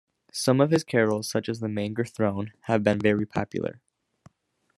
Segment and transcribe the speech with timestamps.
[0.33, 3.81] Some of his carols, such as "The Manger Throne", have been very popular.